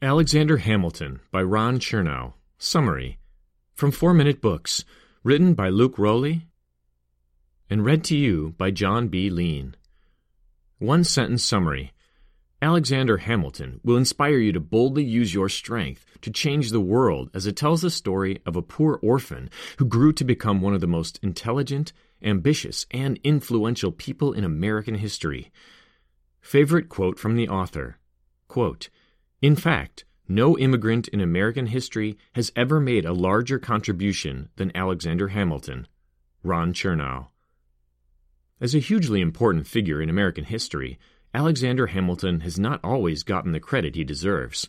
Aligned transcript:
Alexander 0.00 0.58
Hamilton 0.58 1.18
by 1.32 1.42
Ron 1.42 1.80
Chernow. 1.80 2.34
Summary. 2.56 3.18
From 3.74 3.90
Four 3.90 4.14
Minute 4.14 4.40
Books. 4.40 4.84
Written 5.24 5.54
by 5.54 5.70
Luke 5.70 5.98
Rowley 5.98 6.46
and 7.68 7.84
read 7.84 8.04
to 8.04 8.16
you 8.16 8.54
by 8.56 8.70
John 8.70 9.08
B. 9.08 9.28
Lean. 9.28 9.74
One 10.78 11.02
sentence 11.02 11.42
summary. 11.42 11.92
Alexander 12.62 13.16
Hamilton 13.16 13.80
will 13.82 13.96
inspire 13.96 14.38
you 14.38 14.52
to 14.52 14.60
boldly 14.60 15.02
use 15.02 15.34
your 15.34 15.48
strength 15.48 16.06
to 16.20 16.30
change 16.30 16.70
the 16.70 16.80
world 16.80 17.28
as 17.34 17.48
it 17.48 17.56
tells 17.56 17.82
the 17.82 17.90
story 17.90 18.40
of 18.46 18.54
a 18.54 18.62
poor 18.62 19.00
orphan 19.02 19.50
who 19.78 19.84
grew 19.84 20.12
to 20.12 20.24
become 20.24 20.60
one 20.60 20.74
of 20.74 20.80
the 20.80 20.86
most 20.86 21.18
intelligent, 21.24 21.92
ambitious, 22.22 22.86
and 22.92 23.18
influential 23.24 23.90
people 23.90 24.32
in 24.32 24.44
American 24.44 24.94
history. 24.94 25.50
Favorite 26.40 26.88
quote 26.88 27.18
from 27.18 27.34
the 27.34 27.48
author 27.48 27.98
quote, 28.46 28.90
in 29.40 29.54
fact, 29.54 30.04
no 30.26 30.58
immigrant 30.58 31.08
in 31.08 31.20
American 31.20 31.66
history 31.66 32.18
has 32.34 32.52
ever 32.54 32.80
made 32.80 33.04
a 33.04 33.12
larger 33.12 33.58
contribution 33.58 34.50
than 34.56 34.76
Alexander 34.76 35.28
Hamilton. 35.28 35.86
Ron 36.42 36.72
Chernow. 36.72 37.28
As 38.60 38.74
a 38.74 38.80
hugely 38.80 39.20
important 39.20 39.66
figure 39.66 40.02
in 40.02 40.10
American 40.10 40.44
history, 40.44 40.98
Alexander 41.32 41.86
Hamilton 41.86 42.40
has 42.40 42.58
not 42.58 42.80
always 42.82 43.22
gotten 43.22 43.52
the 43.52 43.60
credit 43.60 43.94
he 43.94 44.04
deserves. 44.04 44.68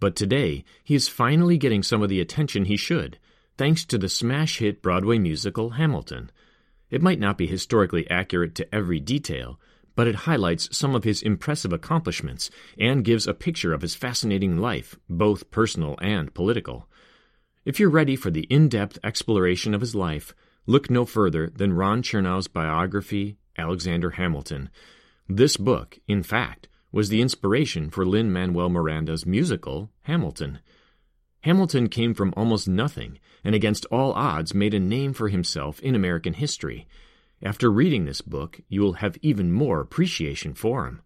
But 0.00 0.16
today, 0.16 0.64
he 0.82 0.94
is 0.94 1.08
finally 1.08 1.56
getting 1.56 1.82
some 1.82 2.02
of 2.02 2.08
the 2.08 2.20
attention 2.20 2.64
he 2.64 2.76
should, 2.76 3.18
thanks 3.56 3.84
to 3.86 3.98
the 3.98 4.08
smash 4.08 4.58
hit 4.58 4.82
Broadway 4.82 5.18
musical 5.18 5.70
Hamilton. 5.70 6.30
It 6.90 7.02
might 7.02 7.20
not 7.20 7.38
be 7.38 7.46
historically 7.46 8.08
accurate 8.10 8.54
to 8.56 8.74
every 8.74 9.00
detail, 9.00 9.60
but 9.98 10.06
it 10.06 10.14
highlights 10.14 10.68
some 10.70 10.94
of 10.94 11.02
his 11.02 11.22
impressive 11.22 11.72
accomplishments 11.72 12.52
and 12.78 13.04
gives 13.04 13.26
a 13.26 13.34
picture 13.34 13.72
of 13.72 13.82
his 13.82 13.96
fascinating 13.96 14.56
life, 14.56 14.96
both 15.10 15.50
personal 15.50 15.96
and 16.00 16.32
political. 16.34 16.88
If 17.64 17.80
you're 17.80 17.90
ready 17.90 18.14
for 18.14 18.30
the 18.30 18.44
in 18.44 18.68
depth 18.68 19.00
exploration 19.02 19.74
of 19.74 19.80
his 19.80 19.96
life, 19.96 20.36
look 20.66 20.88
no 20.88 21.04
further 21.04 21.50
than 21.50 21.72
Ron 21.72 22.02
Chernow's 22.02 22.46
biography, 22.46 23.38
Alexander 23.56 24.10
Hamilton. 24.10 24.70
This 25.28 25.56
book, 25.56 25.98
in 26.06 26.22
fact, 26.22 26.68
was 26.92 27.08
the 27.08 27.20
inspiration 27.20 27.90
for 27.90 28.06
Lin 28.06 28.32
Manuel 28.32 28.68
Miranda's 28.68 29.26
musical, 29.26 29.90
Hamilton. 30.02 30.60
Hamilton 31.40 31.88
came 31.88 32.14
from 32.14 32.32
almost 32.36 32.68
nothing 32.68 33.18
and 33.42 33.52
against 33.52 33.84
all 33.86 34.12
odds 34.12 34.54
made 34.54 34.74
a 34.74 34.78
name 34.78 35.12
for 35.12 35.28
himself 35.28 35.80
in 35.80 35.96
American 35.96 36.34
history. 36.34 36.86
After 37.42 37.70
reading 37.70 38.04
this 38.04 38.20
book, 38.20 38.60
you 38.68 38.80
will 38.80 38.94
have 38.94 39.16
even 39.22 39.52
more 39.52 39.80
appreciation 39.80 40.54
for 40.54 40.86
him. 40.86 41.02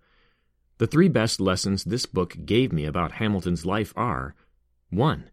The 0.78 0.86
three 0.86 1.08
best 1.08 1.40
lessons 1.40 1.84
this 1.84 2.06
book 2.06 2.36
gave 2.44 2.72
me 2.72 2.86
about 2.86 3.12
Hamilton's 3.12 3.66
life 3.66 3.92
are 3.96 4.34
1. 4.90 5.30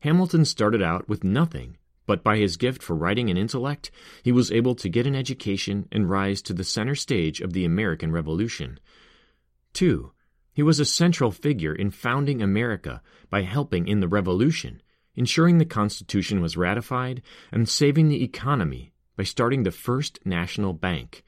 Hamilton 0.00 0.44
started 0.44 0.82
out 0.82 1.08
with 1.08 1.24
nothing, 1.24 1.78
but 2.06 2.22
by 2.22 2.36
his 2.36 2.58
gift 2.58 2.82
for 2.82 2.94
writing 2.94 3.30
and 3.30 3.38
intellect, 3.38 3.90
he 4.22 4.32
was 4.32 4.52
able 4.52 4.74
to 4.74 4.88
get 4.90 5.06
an 5.06 5.14
education 5.14 5.88
and 5.90 6.10
rise 6.10 6.42
to 6.42 6.52
the 6.52 6.62
center 6.62 6.94
stage 6.94 7.40
of 7.40 7.54
the 7.54 7.64
American 7.64 8.12
Revolution. 8.12 8.78
2. 9.72 10.12
He 10.52 10.62
was 10.62 10.78
a 10.78 10.84
central 10.84 11.30
figure 11.30 11.74
in 11.74 11.90
founding 11.90 12.42
America 12.42 13.02
by 13.30 13.42
helping 13.42 13.88
in 13.88 14.00
the 14.00 14.08
Revolution, 14.08 14.82
ensuring 15.16 15.56
the 15.56 15.64
Constitution 15.64 16.40
was 16.40 16.56
ratified, 16.56 17.22
and 17.50 17.68
saving 17.68 18.08
the 18.08 18.22
economy 18.22 18.92
by 19.16 19.22
starting 19.22 19.62
the 19.62 19.70
First 19.70 20.18
National 20.24 20.72
Bank. 20.72 21.24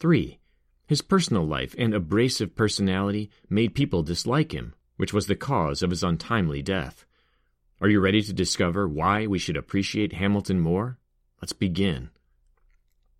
3. 0.00 0.38
His 0.86 1.02
personal 1.02 1.46
life 1.46 1.74
and 1.78 1.94
abrasive 1.94 2.54
personality 2.54 3.30
made 3.48 3.74
people 3.74 4.02
dislike 4.02 4.52
him, 4.52 4.74
which 4.96 5.12
was 5.12 5.26
the 5.26 5.36
cause 5.36 5.82
of 5.82 5.90
his 5.90 6.02
untimely 6.02 6.62
death. 6.62 7.04
Are 7.80 7.88
you 7.88 8.00
ready 8.00 8.22
to 8.22 8.32
discover 8.32 8.88
why 8.88 9.26
we 9.26 9.38
should 9.38 9.56
appreciate 9.56 10.12
Hamilton 10.12 10.60
more? 10.60 10.98
Let's 11.40 11.52
begin. 11.52 12.10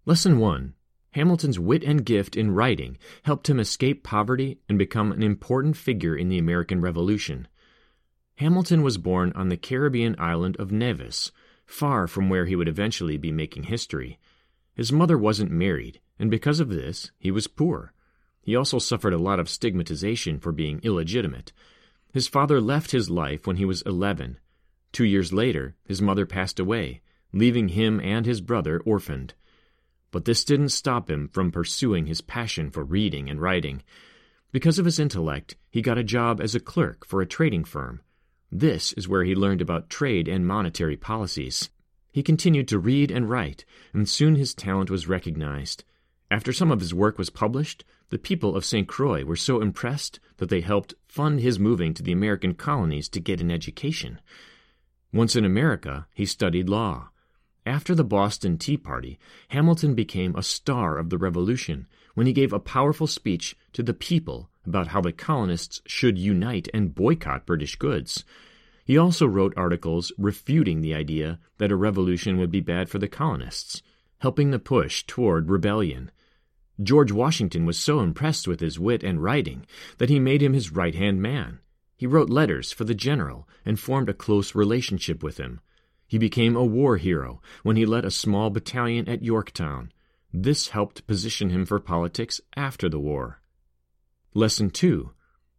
Lesson 0.07 0.39
1 0.39 0.75
Hamilton's 1.13 1.59
wit 1.59 1.85
and 1.85 2.05
gift 2.05 2.37
in 2.37 2.53
writing 2.53 2.97
helped 3.25 3.49
him 3.49 3.61
escape 3.61 4.03
poverty 4.03 4.59
and 4.69 4.79
become 4.79 5.13
an 5.13 5.23
important 5.23 5.77
figure 5.77 6.17
in 6.17 6.29
the 6.29 6.39
American 6.39 6.81
Revolution. 6.81 7.49
Hamilton 8.37 8.83
was 8.83 8.97
born 8.99 9.33
on 9.35 9.49
the 9.49 9.57
Caribbean 9.57 10.17
island 10.19 10.57
of 10.57 10.73
Nevis, 10.73 11.31
far 11.67 12.07
from 12.07 12.29
where 12.29 12.47
he 12.47 12.57
would 12.57 12.69
eventually 12.69 13.17
be 13.17 13.33
making 13.33 13.65
history. 13.65 14.19
His 14.75 14.93
mother 14.93 15.19
wasn't 15.19 15.51
married, 15.51 16.01
and 16.19 16.31
because 16.31 16.61
of 16.61 16.69
this, 16.69 17.11
he 17.19 17.31
was 17.31 17.47
poor. 17.47 17.93
He 18.41 18.57
also 18.57 18.79
suffered 18.79 19.13
a 19.13 19.19
lot 19.19 19.39
of 19.39 19.49
stigmatization 19.49 20.41
for 20.41 20.53
being 20.53 20.81
illegitimate. 20.83 21.53
His 22.13 22.29
father 22.29 22.61
left 22.61 22.91
his 22.91 23.09
life 23.09 23.47
when 23.47 23.57
he 23.57 23.65
was 23.65 23.83
11. 23.83 24.39
Two 24.93 25.05
years 25.05 25.33
later, 25.33 25.75
his 25.85 26.03
mother 26.03 26.27
passed 26.27 26.61
away, 26.61 27.01
leaving 27.33 27.69
him 27.69 28.01
and 28.01 28.27
his 28.27 28.41
brother 28.41 28.81
orphaned. 28.85 29.35
But 30.11 30.27
this 30.27 30.45
didn't 30.45 30.69
stop 30.69 31.09
him 31.09 31.29
from 31.29 31.51
pursuing 31.51 32.07
his 32.07 32.21
passion 32.21 32.71
for 32.71 32.85
reading 32.85 33.31
and 33.31 33.41
writing. 33.41 33.83
Because 34.51 34.79
of 34.79 34.85
his 34.85 34.99
intellect, 34.99 35.57
he 35.71 35.81
got 35.81 35.97
a 35.97 36.05
job 36.05 36.41
as 36.41 36.55
a 36.55 36.61
clerk 36.61 37.07
for 37.07 37.23
a 37.23 37.27
trading 37.27 37.65
firm. 37.65 38.01
This 38.55 38.93
is 38.93 39.09
where 39.09 39.25
he 39.25 39.35
learned 39.35 39.63
about 39.63 39.89
trade 39.89 40.29
and 40.29 40.47
monetary 40.47 40.99
policies. 40.99 41.71
He 42.13 42.23
continued 42.23 42.69
to 42.69 42.79
read 42.79 43.11
and 43.11 43.31
write, 43.31 43.65
and 43.95 44.07
soon 44.07 44.35
his 44.35 44.53
talent 44.53 44.91
was 44.91 45.09
recognized. 45.09 45.85
After 46.31 46.53
some 46.53 46.71
of 46.71 46.81
his 46.81 46.93
work 46.93 47.17
was 47.17 47.31
published, 47.31 47.83
the 48.11 48.19
people 48.19 48.55
of 48.55 48.67
St. 48.67 48.87
Croix 48.87 49.25
were 49.25 49.37
so 49.37 49.63
impressed 49.63 50.21
that 50.37 50.51
they 50.51 50.61
helped 50.61 50.93
fund 51.09 51.41
his 51.41 51.59
moving 51.59 51.95
to 51.95 52.03
the 52.03 52.13
American 52.13 52.53
colonies 52.53 53.09
to 53.09 53.21
get 53.21 53.41
an 53.41 53.51
education. 53.51 54.21
Once 55.15 55.35
in 55.35 55.47
America, 55.47 56.07
he 56.13 56.27
studied 56.27 56.69
law. 56.69 57.09
After 57.65 57.95
the 57.95 58.05
Boston 58.05 58.59
Tea 58.59 58.77
Party, 58.77 59.19
Hamilton 59.49 59.95
became 59.95 60.37
a 60.37 60.43
star 60.43 60.99
of 60.99 61.09
the 61.09 61.17
Revolution 61.17 61.87
when 62.15 62.27
he 62.27 62.33
gave 62.33 62.53
a 62.53 62.61
powerful 62.61 63.07
speech 63.07 63.57
to 63.73 63.83
the 63.83 63.95
people 63.95 64.51
about 64.67 64.89
how 64.89 65.01
the 65.01 65.13
colonists 65.13 65.81
should 65.87 66.19
unite 66.19 66.69
and 66.73 66.95
boycott 66.95 67.47
British 67.47 67.77
goods. 67.77 68.25
He 68.85 68.99
also 68.99 69.27
wrote 69.27 69.55
articles 69.57 70.13
refuting 70.19 70.81
the 70.81 70.95
idea 70.95 71.39
that 71.59 71.73
a 71.73 71.77
revolution 71.77 72.39
would 72.39 72.51
be 72.51 72.61
bad 72.61 72.89
for 72.89 72.99
the 72.99 73.09
colonists, 73.09 73.83
helping 74.19 74.51
the 74.51 74.59
push 74.59 75.05
toward 75.05 75.51
rebellion. 75.51 76.11
George 76.83 77.13
Washington 77.13 77.67
was 77.67 77.79
so 77.79 78.01
impressed 78.01 78.49
with 78.49 78.61
his 78.61 78.79
wit 78.79 79.03
and 79.03 79.23
writing 79.23 79.67
that 79.99 80.11
he 80.11 80.19
made 80.19 80.43
him 80.43 80.53
his 80.53 80.73
right 80.73 80.95
hand 80.95 81.23
man. 81.23 81.61
He 81.97 82.07
wrote 82.07 82.31
letters 82.31 82.73
for 82.73 82.85
the 82.85 82.95
general 82.95 83.49
and 83.65 83.79
formed 83.79 84.09
a 84.09 84.15
close 84.15 84.55
relationship 84.55 85.23
with 85.23 85.39
him. 85.39 85.61
He 86.07 86.19
became 86.19 86.57
a 86.57 86.65
war 86.65 86.97
hero 86.97 87.41
when 87.63 87.77
he 87.77 87.87
led 87.87 88.05
a 88.05 88.11
small 88.11 88.51
battalion 88.51 89.09
at 89.09 89.23
Yorktown. 89.23 89.93
This 90.33 90.69
helped 90.69 91.07
position 91.07 91.51
him 91.51 91.67
for 91.67 91.79
politics 91.79 92.41
after 92.57 92.89
the 92.89 92.99
war. 92.99 93.43
Lesson 94.35 94.71
2 94.71 95.11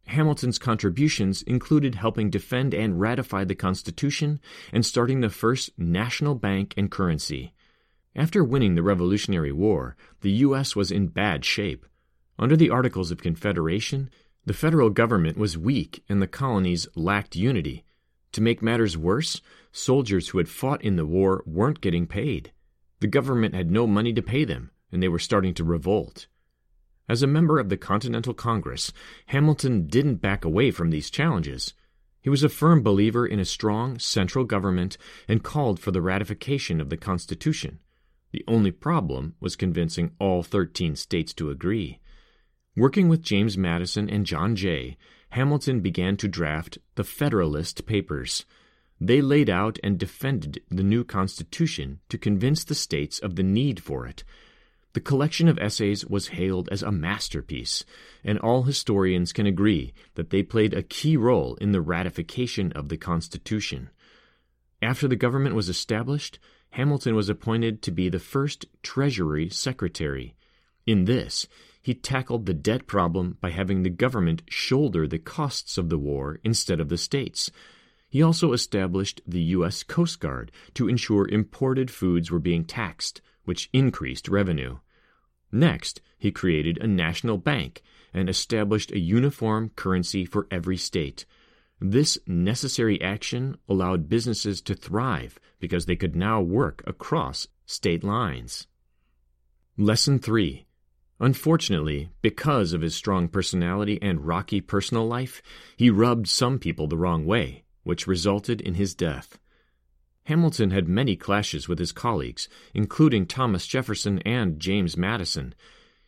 Hamilton's 0.07 0.57
contributions 0.57 1.44
included 1.44 1.95
helping 1.95 2.29
defend 2.29 2.73
and 2.73 3.00
ratify 3.00 3.44
the 3.44 3.56
Constitution 3.56 4.39
and 4.72 4.85
starting 4.85 5.22
the 5.22 5.29
first 5.29 5.69
national 5.78 6.35
bank 6.35 6.73
and 6.75 6.91
currency. 6.91 7.53
After 8.16 8.44
winning 8.44 8.75
the 8.75 8.83
Revolutionary 8.83 9.51
War, 9.51 9.95
the 10.22 10.31
U.S. 10.31 10.75
was 10.75 10.91
in 10.91 11.07
bad 11.07 11.45
shape. 11.45 11.85
Under 12.38 12.56
the 12.56 12.69
Articles 12.69 13.12
of 13.12 13.22
Confederation, 13.22 14.09
the 14.45 14.53
federal 14.53 14.89
government 14.89 15.38
was 15.38 15.57
weak 15.57 16.03
and 16.09 16.22
the 16.22 16.28
colonies 16.28 16.88
lacked 16.95 17.35
unity. 17.35 17.85
To 18.31 18.41
make 18.41 18.62
matters 18.62 18.97
worse, 18.97 19.41
soldiers 19.72 20.29
who 20.29 20.39
had 20.39 20.50
fought 20.50 20.83
in 20.83 20.95
the 20.95 21.06
war 21.06 21.44
weren't 21.45 21.81
getting 21.81 22.07
paid. 22.07 22.51
The 23.03 23.07
government 23.07 23.53
had 23.53 23.69
no 23.69 23.85
money 23.85 24.13
to 24.13 24.21
pay 24.21 24.45
them, 24.45 24.71
and 24.89 25.03
they 25.03 25.09
were 25.09 25.19
starting 25.19 25.53
to 25.55 25.63
revolt. 25.65 26.27
As 27.09 27.21
a 27.21 27.27
member 27.27 27.59
of 27.59 27.67
the 27.67 27.75
Continental 27.75 28.33
Congress, 28.33 28.93
Hamilton 29.25 29.87
didn't 29.87 30.21
back 30.21 30.45
away 30.45 30.71
from 30.71 30.89
these 30.89 31.09
challenges. 31.09 31.73
He 32.21 32.29
was 32.29 32.44
a 32.44 32.47
firm 32.47 32.81
believer 32.81 33.27
in 33.27 33.39
a 33.39 33.44
strong 33.44 34.00
central 34.00 34.45
government 34.45 34.97
and 35.27 35.44
called 35.44 35.81
for 35.81 35.91
the 35.91 36.01
ratification 36.01 36.79
of 36.79 36.89
the 36.89 36.95
Constitution. 36.95 37.79
The 38.31 38.45
only 38.47 38.71
problem 38.71 39.35
was 39.41 39.57
convincing 39.57 40.11
all 40.17 40.41
13 40.41 40.95
states 40.95 41.33
to 41.33 41.49
agree. 41.49 41.99
Working 42.73 43.09
with 43.09 43.21
James 43.21 43.57
Madison 43.57 44.09
and 44.09 44.25
John 44.25 44.56
Jay, 44.56 44.95
Hamilton 45.31 45.81
began 45.81 46.15
to 46.15 46.29
draft 46.29 46.77
the 46.95 47.03
Federalist 47.03 47.85
Papers. 47.85 48.45
They 49.00 49.22
laid 49.22 49.50
out 49.50 49.80
and 49.84 49.98
defended 49.98 50.62
the 50.69 50.84
new 50.84 51.04
Constitution 51.04 52.00
to 52.10 52.18
convince 52.18 52.63
the 52.63 52.75
states 52.75 53.19
of 53.19 53.36
the 53.36 53.44
need 53.44 53.81
for 53.81 54.06
it 54.06 54.24
the 54.94 55.01
collection 55.01 55.48
of 55.48 55.57
essays 55.57 56.06
was 56.06 56.30
hailed 56.30 56.69
as 56.72 56.84
a 56.84 56.92
masterpiece, 56.92 57.84
and 58.24 58.38
all 58.40 58.63
historians 58.63 59.34
can 59.34 59.48
agree 59.48 59.94
that 60.13 60.30
they 60.30 60.44
played 60.44 60.74
a 60.74 60.84
key 60.84 61.18
role 61.18 61.56
in 61.56 61.72
the 61.72 61.81
ratification 61.81 62.72
of 62.74 62.90
the 62.90 62.98
Constitution. 62.98 63.90
After 64.84 65.07
the 65.07 65.16
government 65.16 65.56
was 65.56 65.68
established, 65.68 66.38
Hamilton 66.72 67.16
was 67.16 67.28
appointed 67.28 67.81
to 67.81 67.92
be 67.92 68.07
the 68.07 68.19
first 68.19 68.66
Treasury 68.84 69.50
Secretary. 69.50 70.36
In 70.86 71.06
this, 71.06 71.48
he 71.81 71.95
tackled 71.95 72.45
the 72.45 72.54
debt 72.54 72.86
problem 72.86 73.38
by 73.42 73.50
having 73.50 73.81
the 73.81 73.90
government 73.90 74.44
shoulder 74.48 75.07
the 75.07 75.19
costs 75.19 75.78
of 75.78 75.90
the 75.90 75.98
war 75.98 76.40
instead 76.44 76.80
of 76.80 76.90
the 76.90 76.98
states. 76.98 77.50
He 78.13 78.21
also 78.21 78.54
established 78.54 79.21
the 79.25 79.42
U.S. 79.57 79.81
Coast 79.81 80.19
Guard 80.19 80.51
to 80.75 80.88
ensure 80.88 81.27
imported 81.27 81.89
foods 81.89 82.30
were 82.30 82.38
being 82.38 82.63
taxed, 82.63 83.21
which 83.44 83.71
increased 83.74 84.27
revenue. 84.27 84.77
Next, 85.51 86.00
he 86.19 86.31
created 86.31 86.77
a 86.77 86.86
national 86.86 87.39
bank 87.39 87.81
and 88.13 88.30
established 88.30 88.92
a 88.92 89.00
uniform 89.00 89.71
currency 89.75 90.25
for 90.25 90.45
every 90.51 90.77
state. 90.77 91.25
This 91.81 92.19
necessary 92.27 93.01
action 93.01 93.57
allowed 93.68 94.10
businesses 94.10 94.62
to 94.62 94.75
thrive 94.75 95.39
because 95.59 95.88
they 95.88 95.95
could 95.95 96.16
now 96.16 96.39
work 96.39 96.83
across 96.86 97.48
state 97.66 98.04
lines. 98.04 98.68
Lesson 99.75 100.19
3 100.19 100.68
Unfortunately, 101.19 102.12
because 102.21 102.74
of 102.74 102.81
his 102.81 102.94
strong 102.94 103.27
personality 103.27 103.98
and 104.04 104.27
rocky 104.27 104.62
personal 104.62 105.07
life, 105.07 105.42
he 105.75 105.89
rubbed 105.89 106.27
some 106.27 106.59
people 106.59 106.86
the 106.86 106.98
wrong 106.98 107.25
way, 107.25 107.63
which 107.83 108.07
resulted 108.07 108.62
in 108.62 108.75
his 108.75 108.95
death. 108.95 109.39
Hamilton 110.25 110.71
had 110.71 110.88
many 110.88 111.15
clashes 111.15 111.68
with 111.68 111.80
his 111.80 111.91
colleagues, 111.91 112.47
including 112.74 113.25
Thomas 113.25 113.68
Jefferson 113.68 114.19
and 114.19 114.59
James 114.59 114.95
Madison. 114.95 115.53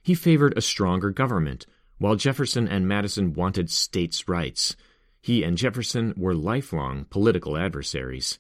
He 0.02 0.14
favored 0.14 0.58
a 0.58 0.62
stronger 0.62 1.10
government, 1.10 1.66
while 1.98 2.16
Jefferson 2.16 2.68
and 2.68 2.88
Madison 2.88 3.34
wanted 3.34 3.70
states' 3.70 4.30
rights. 4.30 4.76
He 5.22 5.44
and 5.44 5.58
Jefferson 5.58 6.14
were 6.16 6.34
lifelong 6.34 7.06
political 7.10 7.58
adversaries. 7.58 8.40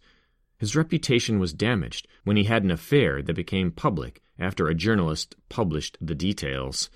His 0.58 0.76
reputation 0.76 1.40
was 1.40 1.54
damaged 1.54 2.08
when 2.24 2.38
he 2.38 2.46
had 2.46 2.64
an 2.64 2.72
affair 2.72 3.22
that 3.22 3.36
became 3.36 3.72
public 3.72 4.22
after 4.40 4.68
a 4.68 4.76
journalist 4.76 5.36
published 5.50 5.98
the 6.00 6.16
details. 6.16 6.90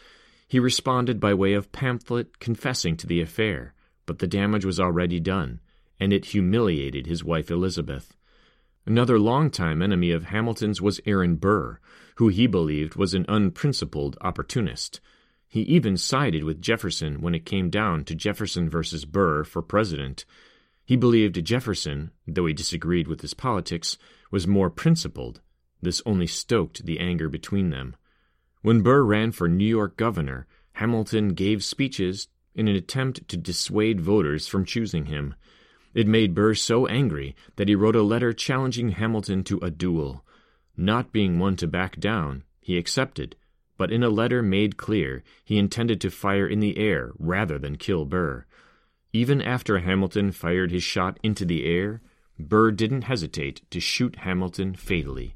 He 0.47 0.59
responded 0.59 1.19
by 1.19 1.33
way 1.33 1.53
of 1.53 1.71
pamphlet 1.71 2.39
confessing 2.39 2.95
to 2.97 3.07
the 3.07 3.21
affair, 3.21 3.73
but 4.05 4.19
the 4.19 4.27
damage 4.27 4.65
was 4.65 4.79
already 4.79 5.19
done, 5.19 5.59
and 5.99 6.13
it 6.13 6.25
humiliated 6.25 7.05
his 7.05 7.23
wife 7.23 7.51
Elizabeth. 7.51 8.15
Another 8.85 9.19
longtime 9.19 9.81
enemy 9.81 10.11
of 10.11 10.25
Hamilton's 10.25 10.81
was 10.81 11.01
Aaron 11.05 11.35
Burr, 11.35 11.79
who 12.15 12.29
he 12.29 12.47
believed 12.47 12.95
was 12.95 13.13
an 13.13 13.25
unprincipled 13.27 14.17
opportunist. 14.21 14.99
He 15.47 15.61
even 15.61 15.97
sided 15.97 16.43
with 16.43 16.61
Jefferson 16.61 17.21
when 17.21 17.35
it 17.35 17.45
came 17.45 17.69
down 17.69 18.05
to 18.05 18.15
Jefferson 18.15 18.69
versus 18.69 19.05
Burr 19.05 19.43
for 19.43 19.61
president. 19.61 20.25
He 20.85 20.95
believed 20.95 21.43
Jefferson, 21.43 22.11
though 22.27 22.45
he 22.45 22.53
disagreed 22.53 23.07
with 23.07 23.21
his 23.21 23.33
politics, 23.33 23.97
was 24.31 24.47
more 24.47 24.69
principled. 24.69 25.41
This 25.81 26.01
only 26.05 26.27
stoked 26.27 26.85
the 26.85 26.99
anger 26.99 27.29
between 27.29 27.69
them. 27.69 27.95
When 28.61 28.81
Burr 28.81 29.03
ran 29.03 29.31
for 29.31 29.47
New 29.47 29.65
York 29.65 29.97
governor, 29.97 30.47
Hamilton 30.73 31.29
gave 31.29 31.63
speeches 31.63 32.27
in 32.55 32.67
an 32.67 32.75
attempt 32.75 33.27
to 33.27 33.37
dissuade 33.37 34.01
voters 34.01 34.47
from 34.47 34.65
choosing 34.65 35.05
him. 35.05 35.35
It 35.93 36.07
made 36.07 36.35
Burr 36.35 36.53
so 36.53 36.87
angry 36.87 37.35
that 37.55 37.67
he 37.67 37.75
wrote 37.75 37.95
a 37.95 38.03
letter 38.03 38.31
challenging 38.33 38.89
Hamilton 38.89 39.43
to 39.45 39.59
a 39.59 39.71
duel. 39.71 40.23
Not 40.77 41.11
being 41.11 41.39
one 41.39 41.55
to 41.57 41.67
back 41.67 41.99
down, 41.99 42.43
he 42.61 42.77
accepted, 42.77 43.35
but 43.77 43.91
in 43.91 44.03
a 44.03 44.09
letter 44.09 44.43
made 44.43 44.77
clear 44.77 45.23
he 45.43 45.57
intended 45.57 45.99
to 46.01 46.11
fire 46.11 46.47
in 46.47 46.59
the 46.59 46.77
air 46.77 47.11
rather 47.17 47.57
than 47.57 47.77
kill 47.77 48.05
Burr. 48.05 48.45
Even 49.11 49.41
after 49.41 49.79
Hamilton 49.79 50.31
fired 50.31 50.71
his 50.71 50.83
shot 50.83 51.19
into 51.23 51.45
the 51.45 51.65
air, 51.65 52.01
Burr 52.37 52.71
didn't 52.71 53.03
hesitate 53.03 53.61
to 53.71 53.79
shoot 53.79 54.17
Hamilton 54.17 54.75
fatally. 54.75 55.35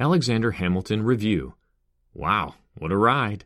Alexander 0.00 0.50
Hamilton 0.52 1.02
Review. 1.02 1.54
Wow, 2.12 2.56
what 2.74 2.90
a 2.90 2.96
ride! 2.96 3.44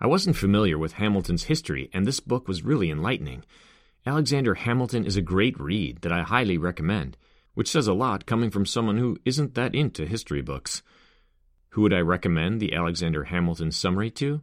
I 0.00 0.06
wasn't 0.06 0.36
familiar 0.36 0.76
with 0.76 0.94
Hamilton's 0.94 1.44
history, 1.44 1.88
and 1.92 2.04
this 2.04 2.20
book 2.20 2.48
was 2.48 2.64
really 2.64 2.90
enlightening. 2.90 3.44
Alexander 4.08 4.54
Hamilton 4.54 5.04
is 5.04 5.16
a 5.16 5.20
great 5.20 5.58
read 5.58 6.02
that 6.02 6.12
I 6.12 6.22
highly 6.22 6.56
recommend, 6.56 7.16
which 7.54 7.68
says 7.68 7.88
a 7.88 7.92
lot 7.92 8.24
coming 8.24 8.50
from 8.50 8.64
someone 8.64 8.98
who 8.98 9.18
isn't 9.24 9.54
that 9.54 9.74
into 9.74 10.06
history 10.06 10.42
books. 10.42 10.80
Who 11.70 11.82
would 11.82 11.92
I 11.92 11.98
recommend 11.98 12.60
the 12.60 12.72
Alexander 12.72 13.24
Hamilton 13.24 13.72
summary 13.72 14.12
to? 14.12 14.42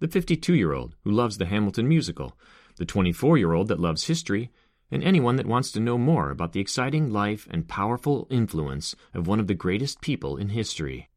The 0.00 0.08
52 0.08 0.54
year 0.54 0.72
old 0.72 0.96
who 1.04 1.12
loves 1.12 1.38
the 1.38 1.46
Hamilton 1.46 1.86
musical, 1.86 2.36
the 2.78 2.84
24 2.84 3.38
year 3.38 3.52
old 3.52 3.68
that 3.68 3.78
loves 3.78 4.08
history, 4.08 4.50
and 4.90 5.04
anyone 5.04 5.36
that 5.36 5.46
wants 5.46 5.70
to 5.72 5.80
know 5.80 5.98
more 5.98 6.30
about 6.30 6.52
the 6.52 6.60
exciting 6.60 7.12
life 7.12 7.46
and 7.48 7.68
powerful 7.68 8.26
influence 8.28 8.96
of 9.14 9.28
one 9.28 9.38
of 9.38 9.46
the 9.46 9.54
greatest 9.54 10.00
people 10.00 10.36
in 10.36 10.48
history. 10.48 11.08